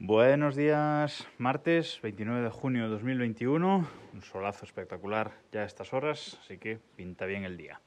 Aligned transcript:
Buenos 0.00 0.56
días, 0.56 1.24
martes 1.38 2.00
29 2.02 2.42
de 2.42 2.50
junio 2.50 2.82
de 2.82 2.88
2021, 2.88 3.88
un 4.12 4.22
solazo 4.22 4.66
espectacular 4.66 5.30
ya 5.52 5.60
a 5.60 5.64
estas 5.64 5.92
horas, 5.92 6.36
así 6.42 6.58
que 6.58 6.80
pinta 6.96 7.26
bien 7.26 7.44
el 7.44 7.56
día. 7.56 7.80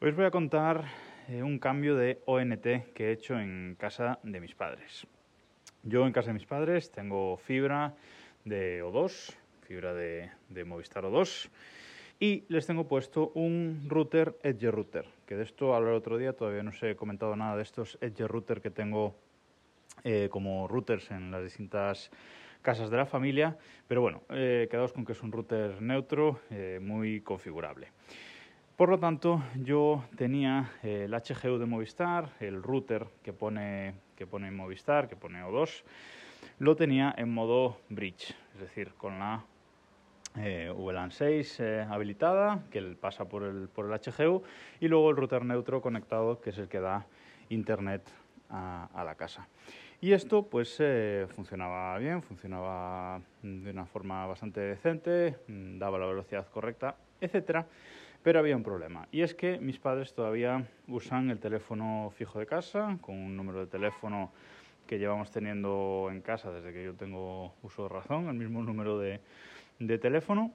Hoy 0.00 0.10
os 0.10 0.16
voy 0.16 0.24
a 0.24 0.32
contar 0.32 0.84
eh, 1.28 1.44
un 1.44 1.60
cambio 1.60 1.94
de 1.94 2.20
ONT 2.26 2.92
que 2.92 3.06
he 3.06 3.12
hecho 3.12 3.38
en 3.38 3.76
casa 3.78 4.18
de 4.24 4.40
mis 4.40 4.56
padres. 4.56 5.06
Yo 5.84 6.04
en 6.04 6.12
casa 6.12 6.28
de 6.28 6.34
mis 6.34 6.46
padres 6.46 6.90
tengo 6.90 7.36
fibra 7.36 7.94
de 8.44 8.82
O2, 8.82 9.36
fibra 9.68 9.94
de, 9.94 10.30
Movistar 10.66 11.04
O2, 11.04 11.48
y 12.18 12.44
les 12.48 12.66
tengo 12.66 12.88
puesto 12.88 13.30
un 13.36 13.86
router 13.88 14.36
Edge 14.42 14.68
Router, 14.68 15.06
que 15.26 15.36
de 15.36 15.44
esto 15.44 15.76
hablé 15.76 15.90
el 15.90 15.96
otro 15.96 16.18
día, 16.18 16.32
todavía 16.32 16.64
no 16.64 16.70
os 16.70 16.82
he 16.82 16.96
comentado 16.96 17.36
nada 17.36 17.56
de 17.56 17.62
estos 17.62 17.98
Edge 18.00 18.26
Router 18.26 18.60
que 18.60 18.70
tengo 18.70 19.14
eh, 20.02 20.28
como 20.30 20.68
routers 20.68 21.10
en 21.12 21.30
las 21.30 21.42
distintas 21.42 22.10
casas 22.60 22.90
de 22.90 22.96
la 22.98 23.06
familia, 23.06 23.56
pero 23.88 24.02
bueno, 24.02 24.22
eh, 24.28 24.68
quedaos 24.70 24.92
con 24.92 25.06
que 25.06 25.12
es 25.12 25.22
un 25.22 25.32
router 25.32 25.80
neutro 25.80 26.40
eh, 26.50 26.78
muy 26.82 27.22
configurable. 27.22 27.88
Por 28.76 28.90
lo 28.90 28.98
tanto, 28.98 29.42
yo 29.62 30.04
tenía 30.16 30.72
el 30.82 31.14
HGU 31.14 31.58
de 31.58 31.64
Movistar, 31.64 32.32
el 32.40 32.62
router 32.62 33.06
que 33.22 33.32
pone, 33.32 33.94
que 34.14 34.26
pone 34.26 34.50
Movistar, 34.50 35.08
que 35.08 35.16
pone 35.16 35.42
O2, 35.42 35.84
lo 36.58 36.76
tenía 36.76 37.14
en 37.16 37.32
modo 37.32 37.78
bridge, 37.88 38.34
es 38.54 38.60
decir, 38.60 38.92
con 38.98 39.18
la 39.18 39.44
VLAN 40.34 41.12
6 41.12 41.60
habilitada, 41.88 42.64
que 42.70 42.82
pasa 43.00 43.26
por 43.26 43.44
el, 43.44 43.68
por 43.68 43.90
el 43.90 43.98
HGU, 43.98 44.42
y 44.80 44.88
luego 44.88 45.08
el 45.08 45.16
router 45.16 45.44
neutro 45.44 45.80
conectado, 45.80 46.40
que 46.40 46.50
es 46.50 46.58
el 46.58 46.68
que 46.68 46.80
da 46.80 47.06
internet 47.48 48.02
a 48.50 49.02
la 49.04 49.14
casa. 49.14 49.48
Y 50.04 50.12
esto 50.12 50.42
pues 50.42 50.76
eh, 50.80 51.26
funcionaba 51.34 51.96
bien, 51.96 52.20
funcionaba 52.20 53.22
de 53.40 53.70
una 53.70 53.86
forma 53.86 54.26
bastante 54.26 54.60
decente, 54.60 55.38
mm, 55.48 55.78
daba 55.78 55.98
la 55.98 56.04
velocidad 56.04 56.46
correcta, 56.50 56.94
etcétera. 57.22 57.66
Pero 58.22 58.38
había 58.38 58.54
un 58.54 58.62
problema, 58.62 59.08
y 59.10 59.22
es 59.22 59.34
que 59.34 59.58
mis 59.58 59.78
padres 59.78 60.12
todavía 60.12 60.68
usan 60.88 61.30
el 61.30 61.38
teléfono 61.38 62.12
fijo 62.18 62.38
de 62.38 62.44
casa, 62.44 62.98
con 63.00 63.14
un 63.14 63.34
número 63.34 63.60
de 63.60 63.66
teléfono 63.66 64.30
que 64.86 64.98
llevamos 64.98 65.30
teniendo 65.30 66.10
en 66.10 66.20
casa 66.20 66.52
desde 66.52 66.74
que 66.74 66.84
yo 66.84 66.92
tengo 66.92 67.54
uso 67.62 67.84
de 67.84 67.88
razón, 67.88 68.28
el 68.28 68.34
mismo 68.34 68.62
número 68.62 68.98
de 68.98 69.98
teléfono, 69.98 70.52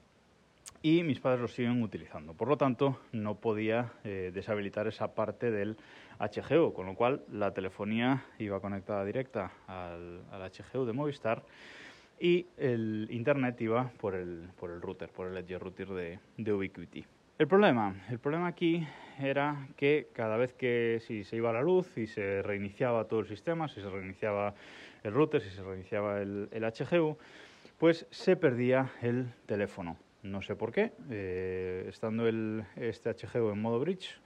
y 0.81 1.03
mis 1.03 1.19
padres 1.19 1.41
lo 1.41 1.47
siguen 1.47 1.81
utilizando. 1.83 2.33
Por 2.33 2.47
lo 2.47 2.57
tanto, 2.57 2.99
no 3.11 3.35
podía 3.35 3.93
eh, 4.03 4.31
deshabilitar 4.33 4.87
esa 4.87 5.13
parte 5.13 5.51
del 5.51 5.77
HGU, 6.19 6.73
con 6.73 6.85
lo 6.85 6.95
cual 6.95 7.23
la 7.31 7.53
telefonía 7.53 8.25
iba 8.39 8.59
conectada 8.59 9.05
directa 9.05 9.51
al, 9.67 10.21
al 10.31 10.51
HGU 10.51 10.85
de 10.85 10.93
Movistar 10.93 11.43
y 12.19 12.47
el 12.57 13.07
internet 13.11 13.59
iba 13.61 13.89
por 13.99 14.15
el, 14.15 14.49
por 14.59 14.71
el 14.71 14.81
router, 14.81 15.09
por 15.09 15.27
el 15.27 15.37
edge 15.37 15.57
router 15.57 15.87
de, 15.89 16.19
de 16.37 16.53
Ubiquiti. 16.53 17.05
El 17.37 17.47
problema, 17.47 17.95
el 18.09 18.19
problema 18.19 18.47
aquí 18.47 18.85
era 19.17 19.69
que 19.77 20.09
cada 20.13 20.35
vez 20.35 20.53
que 20.53 21.01
si 21.05 21.23
se 21.23 21.37
iba 21.37 21.53
la 21.53 21.61
luz 21.61 21.97
y 21.97 22.07
se 22.07 22.41
reiniciaba 22.41 23.05
todo 23.05 23.21
el 23.21 23.27
sistema, 23.27 23.69
si 23.69 23.81
se 23.81 23.89
reiniciaba 23.89 24.53
el 25.03 25.13
router, 25.13 25.41
si 25.41 25.49
se 25.49 25.63
reiniciaba 25.63 26.21
el, 26.21 26.49
el 26.51 26.63
HGU, 26.63 27.17
pues 27.77 28.05
se 28.09 28.35
perdía 28.35 28.91
el 29.01 29.31
teléfono. 29.45 29.95
No 30.23 30.41
sé 30.41 30.55
por 30.55 30.71
qué, 30.71 30.91
eh, 31.09 31.85
estando 31.87 32.27
el, 32.27 32.65
este 32.75 33.13
HGU 33.13 33.51
en 33.51 33.61
modo 33.61 33.79
bridge, 33.79 34.19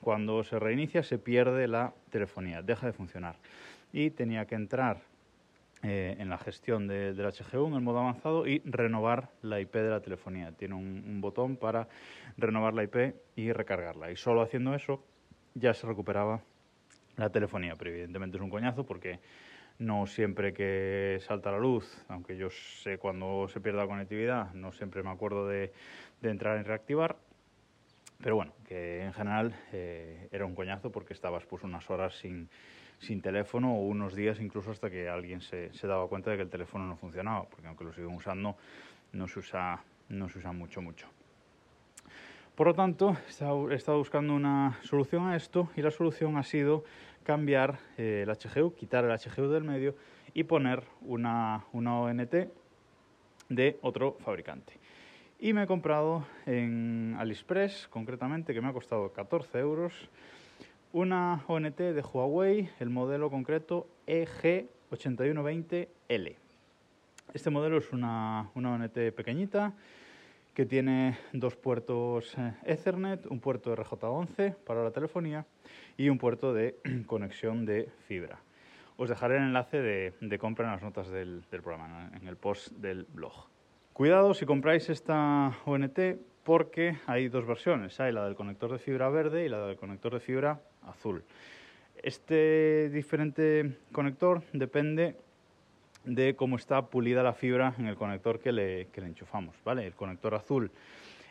cuando 0.00 0.42
se 0.42 0.58
reinicia 0.58 1.02
se 1.02 1.18
pierde 1.18 1.68
la 1.68 1.94
telefonía, 2.10 2.62
deja 2.62 2.86
de 2.86 2.92
funcionar. 2.92 3.36
Y 3.92 4.10
tenía 4.10 4.46
que 4.46 4.56
entrar 4.56 5.02
eh, 5.82 6.16
en 6.18 6.28
la 6.28 6.38
gestión 6.38 6.88
de, 6.88 7.14
del 7.14 7.32
HGU 7.32 7.68
en 7.68 7.74
el 7.74 7.80
modo 7.80 8.00
avanzado 8.00 8.46
y 8.46 8.60
renovar 8.64 9.30
la 9.42 9.60
IP 9.60 9.74
de 9.74 9.90
la 9.90 10.00
telefonía. 10.00 10.50
Tiene 10.52 10.74
un, 10.74 11.04
un 11.06 11.20
botón 11.20 11.56
para 11.56 11.88
renovar 12.36 12.74
la 12.74 12.82
IP 12.82 13.14
y 13.36 13.52
recargarla. 13.52 14.10
Y 14.10 14.16
solo 14.16 14.42
haciendo 14.42 14.74
eso 14.74 15.04
ya 15.54 15.72
se 15.74 15.86
recuperaba 15.86 16.40
la 17.16 17.30
telefonía, 17.30 17.74
pero 17.76 17.90
evidentemente 17.90 18.36
es 18.36 18.42
un 18.42 18.50
coñazo 18.50 18.84
porque 18.84 19.20
no 19.78 20.06
siempre 20.06 20.52
que 20.52 21.18
salta 21.26 21.50
la 21.50 21.58
luz, 21.58 22.04
aunque 22.08 22.36
yo 22.36 22.48
sé 22.50 22.98
cuando 22.98 23.48
se 23.48 23.60
pierde 23.60 23.78
la 23.78 23.86
conectividad, 23.86 24.52
no 24.54 24.72
siempre 24.72 25.02
me 25.02 25.10
acuerdo 25.10 25.46
de, 25.46 25.72
entrar 26.22 26.56
en 26.56 26.64
reactivar. 26.64 27.16
Pero 28.22 28.36
bueno, 28.36 28.52
que 28.66 29.02
en 29.04 29.12
general 29.12 29.54
eh, 29.72 30.28
era 30.32 30.46
un 30.46 30.54
coñazo 30.54 30.90
porque 30.90 31.12
estabas 31.12 31.44
pues 31.44 31.62
unas 31.62 31.88
horas 31.90 32.14
sin, 32.14 32.48
sin 32.98 33.20
teléfono 33.20 33.74
o 33.74 33.86
unos 33.86 34.14
días 34.14 34.40
incluso 34.40 34.70
hasta 34.70 34.90
que 34.90 35.08
alguien 35.08 35.42
se, 35.42 35.72
se, 35.74 35.86
daba 35.86 36.08
cuenta 36.08 36.30
de 36.30 36.36
que 36.36 36.42
el 36.44 36.50
teléfono 36.50 36.86
no 36.86 36.96
funcionaba, 36.96 37.44
porque 37.44 37.66
aunque 37.66 37.84
lo 37.84 37.92
siguen 37.92 38.14
usando, 38.14 38.56
no 39.12 39.28
se 39.28 39.38
usa, 39.38 39.82
no 40.08 40.28
se 40.28 40.38
usa 40.38 40.52
mucho, 40.52 40.80
mucho. 40.80 41.06
Por 42.56 42.66
lo 42.68 42.74
tanto, 42.74 43.16
he 43.28 43.32
estado 43.74 43.98
buscando 43.98 44.34
una 44.34 44.78
solución 44.82 45.28
a 45.28 45.36
esto 45.36 45.68
y 45.76 45.82
la 45.82 45.90
solución 45.90 46.38
ha 46.38 46.42
sido 46.42 46.84
cambiar 47.22 47.78
eh, 47.98 48.24
el 48.26 48.30
HGU, 48.30 48.74
quitar 48.74 49.04
el 49.04 49.10
HGU 49.10 49.48
del 49.48 49.62
medio 49.62 49.94
y 50.32 50.44
poner 50.44 50.82
una, 51.02 51.66
una 51.74 52.00
ONT 52.00 52.34
de 53.50 53.78
otro 53.82 54.16
fabricante. 54.20 54.72
Y 55.38 55.52
me 55.52 55.64
he 55.64 55.66
comprado 55.66 56.26
en 56.46 57.14
AliExpress, 57.18 57.88
concretamente, 57.88 58.54
que 58.54 58.62
me 58.62 58.68
ha 58.68 58.72
costado 58.72 59.12
14 59.12 59.58
euros, 59.58 60.08
una 60.94 61.44
ONT 61.48 61.76
de 61.76 62.00
Huawei, 62.00 62.70
el 62.80 62.88
modelo 62.88 63.28
concreto 63.28 63.86
EG8120L. 64.06 66.36
Este 67.34 67.50
modelo 67.50 67.76
es 67.76 67.92
una, 67.92 68.48
una 68.54 68.72
ONT 68.72 69.12
pequeñita, 69.14 69.74
que 70.56 70.64
tiene 70.64 71.18
dos 71.34 71.54
puertos 71.54 72.34
eh, 72.38 72.54
Ethernet, 72.64 73.26
un 73.26 73.40
puerto 73.40 73.76
RJ11 73.76 74.54
para 74.64 74.82
la 74.82 74.90
telefonía 74.90 75.44
y 75.98 76.08
un 76.08 76.16
puerto 76.16 76.54
de 76.54 76.78
conexión 77.06 77.66
de 77.66 77.90
fibra. 78.08 78.40
Os 78.96 79.10
dejaré 79.10 79.36
el 79.36 79.42
enlace 79.42 79.82
de, 79.82 80.38
compra 80.38 80.64
en 80.64 80.72
las 80.72 80.82
notas 80.82 81.10
del, 81.10 81.44
del 81.50 81.60
programa, 81.60 82.10
en 82.18 82.26
el 82.26 82.38
post 82.38 82.72
del 82.72 83.04
blog. 83.04 83.34
Cuidado 83.92 84.32
si 84.32 84.46
compráis 84.46 84.88
esta 84.88 85.52
ONT 85.66 85.98
porque 86.42 86.96
hay 87.06 87.28
dos 87.28 87.46
versiones, 87.46 88.00
hay 88.00 88.12
la 88.12 88.24
del 88.24 88.34
conector 88.34 88.72
de 88.72 88.78
fibra 88.78 89.10
verde 89.10 89.44
y 89.44 89.50
la 89.50 89.66
del 89.66 89.76
conector 89.76 90.14
de 90.14 90.20
fibra 90.20 90.62
azul. 90.86 91.22
Este 92.02 92.88
diferente 92.88 93.76
conector 93.92 94.42
depende 94.54 95.16
de 96.06 96.36
cómo 96.36 96.56
está 96.56 96.86
pulida 96.86 97.22
la 97.22 97.34
fibra 97.34 97.74
en 97.78 97.86
el 97.86 97.96
conector 97.96 98.38
que 98.38 98.52
le, 98.52 98.86
que 98.86 99.00
le 99.00 99.08
enchufamos. 99.08 99.56
¿vale? 99.64 99.86
El 99.86 99.94
conector 99.94 100.34
azul 100.34 100.70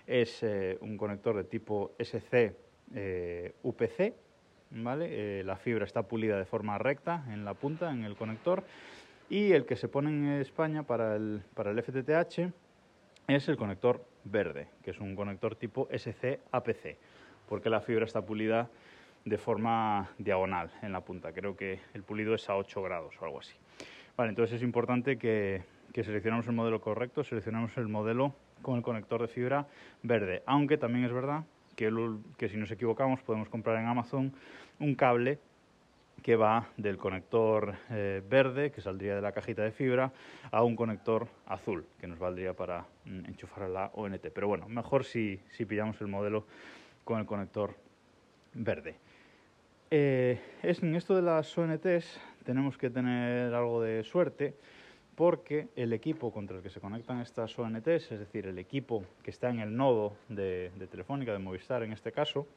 es 0.06 0.44
eh, 0.44 0.78
un 0.82 0.98
conector 0.98 1.36
de 1.36 1.46
tipo 1.46 1.96
SC 1.98 2.56
eh, 2.94 3.56
UPC. 3.64 4.14
¿vale? 4.72 5.40
Eh, 5.40 5.44
la 5.44 5.56
fibra 5.56 5.86
está 5.86 6.04
pulida 6.04 6.38
de 6.38 6.46
forma 6.46 6.78
recta 6.78 7.24
en 7.30 7.46
la 7.46 7.54
punta, 7.54 7.92
en 7.92 8.04
el 8.04 8.16
conector. 8.16 8.64
Y 9.30 9.54
el 9.54 9.66
que 9.66 9.76
se 9.76 9.88
pone 9.88 10.10
en 10.10 10.42
España 10.42 10.84
para 10.84 11.16
el, 11.16 11.42
para 11.56 11.72
el 11.72 11.82
FTTH 11.82 12.52
es 13.28 13.50
el 13.50 13.58
conector 13.58 14.06
verde, 14.26 14.68
que 14.84 14.92
es 14.92 15.00
un 15.00 15.16
conector 15.16 15.56
tipo 15.56 15.88
SC 15.90 16.40
APC, 16.52 16.98
porque 17.48 17.72
la 17.72 17.82
fibra 17.82 18.06
está 18.06 18.24
pulida 18.24 18.70
de 19.24 19.38
forma 19.40 20.12
diagonal 20.20 20.70
en 20.84 20.92
la 20.92 21.02
punta. 21.02 21.32
Creo 21.32 21.56
que 21.56 21.80
el 21.96 22.04
pulido 22.04 22.36
es 22.36 22.48
a 22.50 22.56
8 22.56 22.84
grados 22.84 23.16
o 23.20 23.26
algo 23.26 23.40
así. 23.40 23.56
Vale, 24.18 24.30
entonces 24.30 24.58
es 24.58 24.64
importante 24.64 25.18
que, 25.18 25.64
que 25.94 26.04
seleccionemos 26.04 26.48
el 26.48 26.54
modelo 26.54 26.82
correcto, 26.82 27.24
seleccionemos 27.24 27.76
el 27.78 27.88
modelo 27.88 28.34
con 28.62 28.78
el 28.78 28.84
conector 28.84 29.22
de 29.22 29.28
fibra 29.28 29.68
verde, 30.04 30.44
aunque 30.46 30.78
también 30.78 31.06
es 31.06 31.12
verdad 31.14 31.44
que, 31.76 32.50
si 32.50 32.58
nos 32.58 32.72
equivocamos 32.72 33.22
podemos 33.22 33.50
comprar 33.50 33.78
en 33.78 33.88
Amazon 33.88 34.34
un 34.80 34.96
cable 34.96 35.40
que 36.24 36.36
va 36.36 36.70
del 36.78 36.98
conector 36.98 37.76
eh, 37.92 38.24
verde, 38.28 38.72
que 38.72 38.82
saldría 38.82 39.16
de 39.16 39.22
la 39.22 39.32
cajita 39.32 39.62
de 39.62 39.72
fibra, 39.72 40.12
a 40.50 40.64
un 40.64 40.76
conector 40.76 41.28
azul, 41.46 41.86
que 42.00 42.08
nos 42.08 42.18
valdría 42.18 42.54
para 42.54 42.86
mm, 43.06 43.26
enchufar 43.26 43.70
la 43.70 43.92
ONT. 43.94 44.30
Pero 44.34 44.48
bueno, 44.48 44.68
mejor 44.68 45.04
si, 45.04 45.40
si 45.50 45.66
pillamos 45.66 46.02
el 46.02 46.08
modelo 46.08 46.48
con 47.04 47.20
el 47.20 47.28
conector 47.28 47.76
verde. 48.54 48.96
Eh, 49.92 50.40
es, 50.64 50.82
en 50.82 50.96
esto 50.96 51.16
de 51.16 51.22
las 51.22 51.56
ONTs 51.56 52.20
tenemos 52.46 52.78
que 52.78 52.90
tener 52.90 53.54
algo 53.54 53.82
de 53.82 54.04
suerte 54.04 54.56
porque 55.16 55.70
el 55.76 55.94
equipo 55.94 56.32
contra 56.32 56.58
el 56.58 56.64
que 56.64 56.70
se 56.70 56.80
conectan 56.80 57.22
estas 57.22 57.58
ONTs, 57.58 58.12
es 58.12 58.20
decir, 58.20 58.48
el 58.48 58.60
equipo 58.60 59.04
que 59.24 59.32
está 59.32 59.50
en 59.50 59.60
el 59.60 59.76
nodo 59.76 60.16
de, 60.30 60.72
de 60.76 60.88
Telefónica, 60.88 61.32
de 61.32 61.40
Movistar 61.40 61.84
en 61.84 61.94
este 61.94 62.12
caso, 62.12 62.48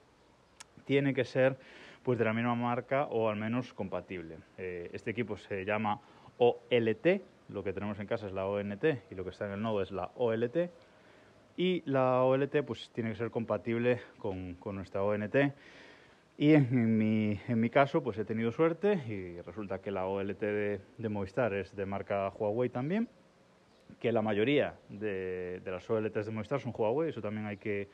tiene 0.85 1.15
que 1.15 1.25
ser 1.25 1.57
pues 2.03 2.19
de 2.19 2.25
la 2.25 2.33
misma 2.33 2.55
marca 2.55 3.05
o 3.05 3.29
al 3.29 3.37
menos 3.37 3.73
compatible. 3.75 4.39
Eh, 4.57 4.91
este 4.93 5.11
equipo 5.11 5.37
se 5.37 5.65
llama 5.65 6.01
OLT, 6.39 7.23
lo 7.49 7.63
que 7.63 7.73
tenemos 7.73 7.99
en 8.01 8.07
casa 8.07 8.27
es 8.27 8.33
la 8.33 8.47
ONT 8.47 8.85
y 9.11 9.15
lo 9.15 9.25
que 9.25 9.31
está 9.31 9.47
en 9.47 9.53
el 9.53 9.63
nodo 9.63 9.83
es 9.83 9.91
la 9.91 10.11
OLT. 10.17 10.71
Y 11.57 11.83
la 11.91 12.23
OLT 12.23 12.63
pues 12.65 12.91
tiene 12.95 13.11
que 13.11 13.17
ser 13.17 13.31
compatible 13.31 14.01
con, 14.19 14.55
con 14.55 14.77
nuestra 14.77 15.03
ONT 15.03 15.37
Y 16.41 16.55
en, 16.55 16.97
mi, 16.97 17.41
en 17.49 17.59
mi 17.59 17.69
caso, 17.69 18.01
pues 18.01 18.17
he 18.17 18.25
tenido 18.25 18.53
suerte 18.53 18.95
y 19.09 19.41
resulta 19.41 19.81
que 19.81 19.91
la 19.91 20.07
OLT 20.07 20.39
de, 20.39 20.81
de 20.97 21.09
Movistar 21.09 21.53
es 21.53 21.75
de 21.75 21.85
marca 21.85 22.29
Huawei 22.29 22.71
también, 22.71 23.09
que 23.99 24.13
la 24.13 24.23
mayoría 24.23 24.77
de, 24.89 25.61
de, 25.65 25.71
las 25.73 25.91
OLTs 25.91 26.27
de 26.27 26.31
Movistar 26.31 26.61
son 26.61 26.73
Huawei, 26.73 27.11
eso 27.11 27.21
también 27.21 27.47
hay 27.47 27.57
que, 27.57 27.89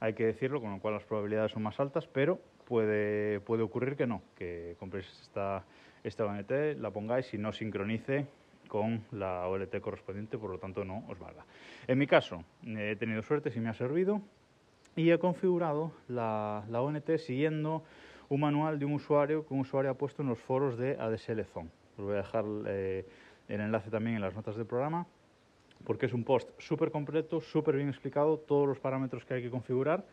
hay 0.00 0.14
que 0.14 0.26
decirlo, 0.26 0.60
con 0.60 0.72
lo 0.72 0.80
cual 0.80 0.94
las 0.94 1.04
probabilidades 1.04 1.52
son 1.52 1.62
más 1.62 1.78
altas, 1.78 2.08
pero 2.08 2.40
puede, 2.64 3.38
puede 3.38 3.62
ocurrir 3.62 3.94
que 3.94 4.08
no, 4.08 4.20
que 4.34 4.74
compréis 4.80 5.06
esta, 5.22 5.64
esta 6.02 6.24
OLT, 6.24 6.80
la 6.80 6.90
pongáis 6.90 7.32
y 7.34 7.38
no 7.38 7.52
sincronice 7.52 8.26
con 8.66 9.04
la 9.12 9.46
OLT 9.46 9.78
correspondiente, 9.80 10.38
por 10.38 10.50
lo 10.50 10.58
tanto 10.58 10.84
no 10.84 11.04
os 11.06 11.20
valga. 11.20 11.44
En 11.86 11.98
mi 11.98 12.08
caso, 12.08 12.42
he 12.64 12.96
tenido 12.96 13.22
suerte, 13.22 13.52
si 13.52 13.60
me 13.60 13.68
ha 13.68 13.74
servido, 13.74 14.22
y 14.96 15.10
he 15.10 15.18
configurado 15.18 15.92
la, 16.08 16.64
la 16.70 16.80
ONT 16.80 17.18
siguiendo 17.18 17.84
un 18.28 18.40
manual 18.40 18.78
de 18.78 18.86
un 18.86 18.94
usuario 18.94 19.46
que 19.46 19.54
un 19.54 19.60
usuario 19.60 19.90
ha 19.90 19.94
puesto 19.94 20.22
en 20.22 20.28
los 20.28 20.38
foros 20.38 20.76
de 20.78 20.96
ADSL 20.98 21.44
Zone. 21.44 21.70
Os 21.98 22.04
voy 22.04 22.14
a 22.14 22.18
dejar 22.18 22.44
eh, 22.66 23.06
el 23.48 23.60
enlace 23.60 23.90
también 23.90 24.16
en 24.16 24.22
las 24.22 24.34
notas 24.34 24.56
del 24.56 24.66
programa, 24.66 25.06
porque 25.84 26.06
es 26.06 26.12
un 26.12 26.24
post 26.24 26.48
súper 26.58 26.90
completo, 26.90 27.40
súper 27.40 27.76
bien 27.76 27.88
explicado, 27.88 28.38
todos 28.38 28.66
los 28.66 28.80
parámetros 28.80 29.24
que 29.24 29.34
hay 29.34 29.42
que 29.42 29.50
configurar, 29.50 30.04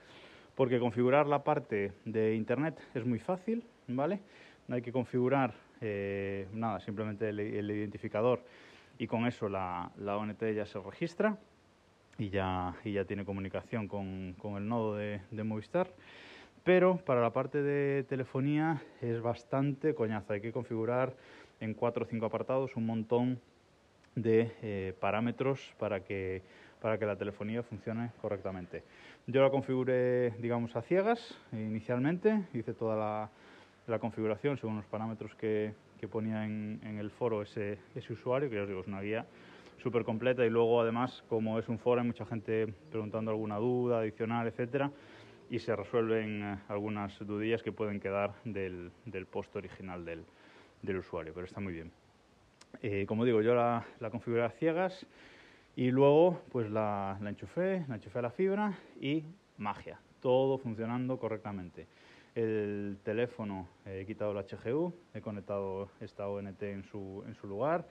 porque 0.54 0.80
configurar 0.80 1.28
la 1.28 1.44
parte 1.44 1.94
de 2.06 2.36
Internet 2.36 2.80
es 2.94 3.06
muy 3.06 3.20
fácil, 3.20 3.64
¿vale? 3.88 4.20
Hay 4.70 4.82
que 4.82 4.92
configurar, 4.92 5.54
eh, 5.82 6.48
nada, 6.54 6.80
simplemente 6.80 7.30
el, 7.30 7.40
el, 7.40 7.72
identificador 7.72 8.44
y 8.98 9.08
con 9.08 9.26
eso 9.26 9.50
la, 9.50 9.92
la 9.98 10.18
ONT 10.18 10.44
ya 10.54 10.66
se 10.66 10.80
registra 10.80 11.38
y 12.18 12.30
ya, 12.30 12.76
y 12.84 12.94
ya 12.94 13.06
tiene 13.06 13.26
comunicación 13.26 13.88
con, 13.88 14.34
con 14.38 14.58
el 14.58 14.68
nodo 14.68 14.96
de, 14.96 15.20
Movistar. 15.44 15.90
Pero 16.64 16.98
para 16.98 17.22
la 17.22 17.32
parte 17.32 17.62
de 17.62 18.04
telefonía 18.04 18.82
es 19.02 19.22
bastante 19.22 19.94
coñazo. 19.94 20.34
Hay 20.34 20.42
que 20.42 20.54
configurar 20.54 21.14
en 21.60 21.74
cuatro 21.74 22.06
o 22.06 22.08
cinco 22.08 22.26
apartados 22.26 22.76
un 22.76 22.86
montón 22.86 23.40
de 24.16 24.52
eh, 24.62 24.94
parámetros 25.00 25.74
para 25.78 26.02
que, 26.04 26.42
para 26.82 26.98
que 26.98 27.06
la 27.06 27.18
telefonía 27.18 27.64
funcione 27.64 28.12
correctamente. 28.22 28.84
Yo 29.28 29.42
la 29.42 29.50
configuré, 29.50 30.32
digamos, 30.40 30.76
a 30.76 30.82
ciegas 30.84 31.38
inicialmente. 31.52 32.44
Hice 32.54 32.74
toda 32.74 32.96
la, 32.96 33.30
la 33.88 34.00
configuración 34.00 34.58
según 34.58 34.78
los 34.78 34.86
parámetros 34.86 35.36
que, 35.36 35.74
que 36.00 36.08
ponía 36.08 36.46
en, 36.46 36.80
en, 36.84 36.98
el 36.98 37.12
foro 37.12 37.42
ese, 37.42 37.80
ese 37.96 38.14
usuario, 38.14 38.50
que 38.50 38.56
ya 38.56 38.62
os 38.62 38.68
digo, 38.70 38.82
es 38.82 38.88
una 38.88 39.02
guía 39.02 39.26
súper 39.78 40.04
completa 40.04 40.46
y 40.46 40.50
luego 40.50 40.82
además 40.82 41.24
como 41.30 41.60
es 41.60 41.68
un 41.70 41.80
foro 41.80 42.02
hay 42.02 42.08
mucha 42.08 42.26
gente 42.26 42.68
preguntando 42.92 43.32
alguna 43.32 43.58
duda 43.58 44.00
adicional, 44.00 44.48
etcétera 44.48 44.92
y 45.50 45.60
se 45.60 45.76
resuelven 45.76 46.42
eh, 46.42 46.58
algunas 46.68 47.18
dudillas 47.20 47.62
que 47.62 47.72
pueden 47.72 48.00
quedar 48.00 48.34
del, 48.44 48.92
del 49.06 49.26
post 49.26 49.56
original 49.56 50.04
del, 50.04 50.26
del, 50.82 50.98
usuario, 50.98 51.32
pero 51.34 51.46
está 51.46 51.60
muy 51.60 51.74
bien. 51.74 51.92
Eh, 52.82 53.06
como 53.08 53.24
digo, 53.24 53.42
yo 53.42 53.54
la, 53.54 53.86
la, 54.00 54.10
configuré 54.10 54.44
a 54.44 54.50
ciegas 54.50 55.06
y 55.76 55.92
luego 55.92 56.42
pues 56.52 56.72
la, 56.72 57.20
la 57.22 57.30
enchufé, 57.30 57.86
la 57.88 57.96
enchufé 57.96 58.20
a 58.20 58.24
la 58.24 58.32
fibra 58.32 58.80
y 59.00 59.26
magia, 59.58 60.00
todo 60.22 60.58
funcionando 60.58 61.20
correctamente. 61.20 61.86
El 62.34 62.98
teléfono, 63.04 63.68
eh, 63.86 64.00
he 64.02 64.06
quitado 64.08 64.32
el 64.32 64.44
HGU, 64.44 64.92
he 65.14 65.22
conectado 65.22 65.90
esta 66.00 66.28
ONT 66.28 66.64
en 66.64 66.84
su, 66.84 67.24
en 67.28 67.36
su 67.36 67.46
lugar, 67.46 67.88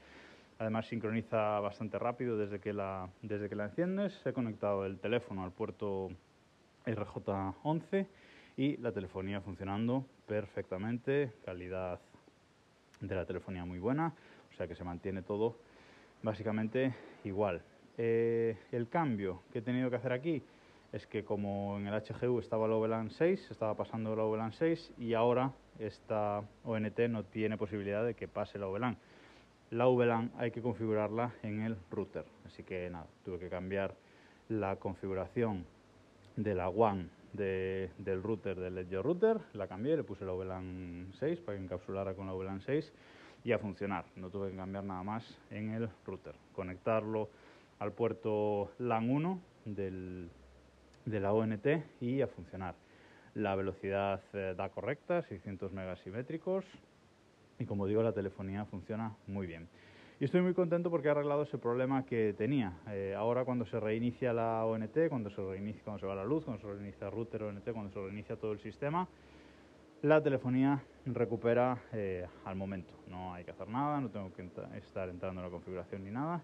Además 0.63 0.87
sincroniza 0.87 1.59
bastante 1.59 1.99
rápido 1.99 2.39
desde 2.39 2.61
que, 2.61 2.73
la, 2.73 3.09
desde 3.21 3.49
que 3.49 3.57
la 3.57 3.65
enciendes. 3.65 4.25
He 4.25 4.33
conectado 4.33 4.87
el 4.87 4.97
teléfono 5.01 5.43
al 5.43 5.51
puerto 5.51 6.09
RJ11 6.87 8.07
y 8.57 8.77
la 8.77 8.93
telefonía 8.93 9.41
funcionando 9.41 10.07
perfectamente. 10.25 11.33
Calidad 11.45 11.99
de 13.01 13.13
la 13.13 13.27
telefonía 13.27 13.65
muy 13.65 13.81
buena, 13.81 14.15
o 14.53 14.57
sea 14.57 14.69
que 14.69 14.77
se 14.77 14.85
mantiene 14.85 15.23
todo 15.23 15.57
básicamente 16.23 16.95
igual. 17.25 17.61
Eh, 17.99 18.57
el 18.71 18.89
cambio 18.89 19.43
que 19.53 19.59
he 19.59 19.63
tenido 19.63 19.91
que 19.91 19.97
hacer 19.97 20.13
aquí 20.13 20.45
es 20.93 21.09
que 21.09 21.25
como 21.25 21.77
en 21.77 21.89
el 21.89 22.01
HGU 22.01 22.39
estaba 22.39 22.67
el 22.67 22.73
VLAN 22.75 23.11
6, 23.11 23.51
estaba 23.51 23.75
pasando 23.75 24.13
el 24.13 24.21
VLAN 24.21 24.53
6 24.53 24.93
y 24.99 25.15
ahora 25.15 25.51
esta 25.81 26.45
ONT 26.65 27.01
no 27.09 27.25
tiene 27.25 27.59
posibilidad 27.59 28.05
de 28.05 28.15
que 28.15 28.29
pase 28.29 28.59
el 28.59 28.65
VLAN 28.65 28.97
la 29.73 29.87
VLAN 29.87 30.31
hay 30.37 30.51
que 30.51 30.61
configurarla 30.61 31.33
en 31.43 31.63
el 31.63 31.77
router. 31.91 32.27
Así 32.47 32.63
que 32.63 32.91
nada, 32.91 33.07
tuve 33.25 33.39
que 33.39 33.49
cambiar 33.49 33.95
la 34.49 34.77
configuración 34.77 35.65
de 36.37 36.55
la 36.55 36.69
WAN 36.69 37.11
de, 37.33 37.91
del 37.97 38.23
router 38.23 38.61
del 38.61 38.77
Edge 38.77 39.01
Router, 39.01 39.41
la 39.55 39.67
cambié, 39.67 39.97
le 39.97 40.05
puse 40.05 40.27
la 40.27 40.33
VLAN 40.33 41.13
6 41.19 41.41
para 41.41 41.57
que 41.57 41.65
encapsulara 41.65 42.13
con 42.13 42.27
la 42.27 42.35
VLAN 42.35 42.61
6 42.61 42.93
y 43.45 43.53
a 43.53 43.59
funcionar. 43.59 44.05
No 44.17 44.29
tuve 44.29 44.51
que 44.51 44.57
cambiar 44.57 44.85
nada 44.85 45.03
más 45.03 45.39
en 45.51 45.71
el 45.71 45.89
router. 46.05 46.35
Conectarlo 46.55 47.31
al 47.79 47.93
puerto 47.93 48.73
LAN 48.79 49.09
1 49.09 49.41
del, 49.65 50.29
de 51.07 51.21
la 51.21 51.33
ONT 51.33 51.67
y 52.03 52.21
a 52.21 52.27
funcionar. 52.27 52.75
La 53.35 53.57
velocidad 53.57 54.21
eh, 54.35 54.55
da 54.55 54.69
correcta, 54.69 55.23
600 55.23 55.73
megasimétricos, 55.73 56.67
y 57.63 57.67
como 57.67 57.87
digo 57.87 58.03
la 58.03 58.13
telefonía 58.13 58.65
funciona 58.65 59.17
muy 59.27 59.47
bien. 59.47 59.69
Y 60.21 60.25
estoy 60.25 60.41
muy 60.43 60.55
contento 60.55 60.91
porque 60.91 61.09
ha 61.09 61.13
arreglado 61.13 61.43
ese 61.43 61.59
problema 61.59 62.05
que 62.05 62.35
tenía. 62.37 62.73
Eh, 62.89 63.15
ahora 63.17 63.45
cuando 63.45 63.65
se 63.67 63.81
reinicia 63.81 64.33
la 64.33 64.65
ONT, 64.65 65.09
cuando 65.09 65.31
se 65.31 65.43
reinicia, 65.43 65.83
cuando 65.83 66.01
se 66.01 66.07
va 66.07 66.15
la 66.15 66.25
luz, 66.25 66.45
cuando 66.45 66.61
se 66.61 66.73
reinicia 66.73 67.07
el 67.07 67.13
router 67.13 67.43
ONT, 67.45 67.73
cuando 67.73 67.91
se 67.91 68.01
reinicia 68.01 68.37
todo 68.37 68.53
el 68.53 68.61
sistema, 68.61 69.09
la 70.03 70.23
telefonía 70.23 70.83
recupera 71.07 71.83
eh, 71.93 72.27
al 72.45 72.57
momento. 72.57 72.93
No 73.09 73.35
hay 73.35 73.45
que 73.45 73.53
hacer 73.53 73.69
nada, 73.69 74.01
no 74.01 74.11
tengo 74.11 74.33
que 74.33 74.49
estar 74.77 75.09
entrando 75.09 75.41
en 75.41 75.47
la 75.47 75.51
configuración 75.51 76.05
ni 76.05 76.11
nada. 76.11 76.43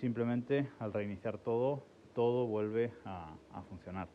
Simplemente 0.00 0.68
al 0.78 0.92
reiniciar 0.92 1.38
todo, 1.38 1.84
todo 2.14 2.46
vuelve 2.46 2.90
a, 3.04 3.34
a 3.52 3.62
funcionar. 3.62 4.08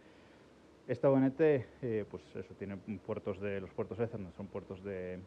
Esta 0.87 1.09
ONT, 1.09 1.39
eh, 1.39 2.05
pues 2.09 2.23
eso, 2.35 2.53
tiene 2.55 2.77
puertos 3.05 3.39
de 3.41 3.59
los 3.59 3.69
puertos 3.71 3.99
Ethernet, 3.99 4.33
son 4.35 4.47
puertos 4.47 4.81
de, 4.83 5.19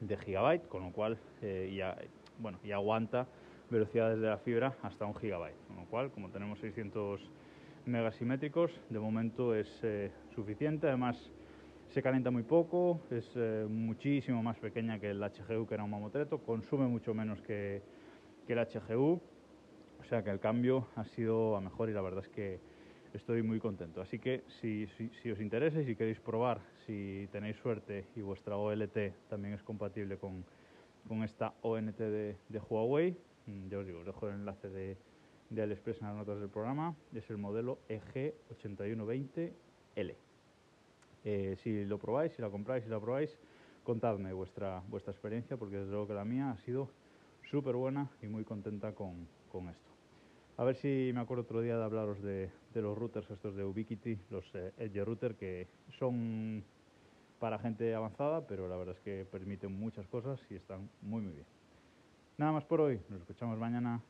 de 0.00 0.16
gigabyte, 0.16 0.66
con 0.68 0.82
lo 0.82 0.92
cual 0.92 1.18
eh, 1.42 1.72
ya, 1.76 1.96
bueno, 2.38 2.58
y 2.64 2.72
aguanta 2.72 3.26
velocidades 3.70 4.20
de 4.20 4.28
la 4.28 4.38
fibra 4.38 4.74
hasta 4.82 5.06
un 5.06 5.14
gigabyte, 5.14 5.56
con 5.66 5.76
lo 5.76 5.84
cual, 5.86 6.10
como 6.10 6.30
tenemos 6.30 6.58
600 6.60 7.20
megasimétricos, 7.86 8.70
de 8.90 8.98
momento 8.98 9.54
es 9.54 9.68
eh, 9.82 10.10
suficiente, 10.34 10.88
además 10.88 11.30
se 11.88 12.02
calienta 12.02 12.30
muy 12.30 12.42
poco, 12.42 13.00
es 13.10 13.30
eh, 13.36 13.66
muchísimo 13.68 14.42
más 14.42 14.58
pequeña 14.58 14.98
que 14.98 15.10
el 15.10 15.20
HGU, 15.22 15.66
que 15.66 15.74
era 15.74 15.84
un 15.84 15.90
mamotreto, 15.90 16.38
consume 16.38 16.86
mucho 16.86 17.14
menos 17.14 17.40
que, 17.42 17.82
que 18.46 18.52
el 18.54 18.58
HGU, 18.58 19.20
o 20.00 20.04
sea 20.04 20.22
que 20.22 20.30
el 20.30 20.40
cambio 20.40 20.88
ha 20.96 21.04
sido 21.04 21.56
a 21.56 21.60
mejor 21.60 21.88
y 21.88 21.92
la 21.92 22.02
verdad 22.02 22.24
es 22.24 22.30
que 22.30 22.58
estoy 23.14 23.42
muy 23.42 23.58
contento. 23.60 24.02
Así 24.02 24.18
que 24.18 24.42
si, 24.60 24.86
os 25.30 25.40
interesa 25.40 25.80
y 25.80 25.86
si 25.86 25.96
queréis 25.96 26.20
probar, 26.20 26.60
si 26.86 27.28
tenéis 27.32 27.56
suerte 27.56 28.06
y 28.16 28.20
vuestra 28.20 28.56
OLT 28.56 29.28
también 29.28 29.54
es 29.54 29.62
compatible 29.62 30.18
con, 30.18 30.44
con 31.08 31.22
esta 31.22 31.54
ONT 31.62 31.96
de, 31.96 32.36
de, 32.48 32.58
Huawei, 32.58 33.16
mm, 33.46 33.68
ya 33.68 33.78
os 33.78 33.86
digo, 33.86 34.00
os 34.00 34.06
dejo 34.06 34.28
el 34.28 34.34
enlace 34.34 34.68
de, 34.68 34.96
de 35.50 35.62
AliExpress 35.62 36.00
en 36.00 36.08
las 36.08 36.16
notas 36.16 36.40
del 36.40 36.48
programa, 36.48 36.94
es 37.14 37.28
el 37.30 37.38
modelo 37.38 37.78
EG8120L. 37.88 40.14
Eh, 41.26 41.56
si 41.62 41.86
lo 41.86 41.98
probáis, 41.98 42.34
si 42.34 42.42
la 42.42 42.50
compráis, 42.50 42.84
si 42.84 42.90
la 42.90 43.00
probáis, 43.00 43.38
contadme 43.82 44.32
vuestra, 44.32 44.82
vuestra 44.88 45.12
experiencia, 45.12 45.56
porque 45.56 45.76
desde 45.76 45.90
luego 45.90 46.08
que 46.08 46.14
la 46.14 46.24
mía 46.24 46.50
ha 46.50 46.58
sido 46.58 46.90
súper 47.50 47.76
buena 47.76 48.10
y 48.20 48.26
muy 48.26 48.44
contenta 48.44 48.92
con, 48.92 49.26
con 49.50 49.68
esto. 49.68 49.93
A 50.56 50.62
ver 50.62 50.76
si 50.76 51.10
me 51.12 51.20
acuerdo 51.20 51.42
otro 51.42 51.60
día 51.62 51.76
de 51.76 51.82
hablaros 51.82 52.22
de, 52.22 52.48
los 52.74 52.96
routers 52.96 53.28
estos 53.28 53.56
de 53.56 53.64
Ubiquiti, 53.64 54.20
los 54.30 54.44
eh, 54.54 54.72
Edge 54.78 55.04
Router, 55.04 55.34
que 55.34 55.66
son 55.98 56.62
para 57.40 57.58
gente 57.58 57.92
avanzada, 57.92 58.46
pero 58.46 58.68
la 58.68 58.76
verdad 58.76 58.94
es 58.96 59.00
que 59.02 59.24
permiten 59.24 59.72
muchas 59.72 60.06
cosas 60.06 60.40
y 60.50 60.54
están 60.54 60.88
muy 61.02 61.22
muy 61.22 61.32
bien. 61.32 61.46
Nada 62.38 62.52
más 62.52 62.64
por 62.64 62.80
hoy, 62.80 63.00
nos 63.08 63.20
escuchamos 63.20 63.58
mañana. 63.58 64.00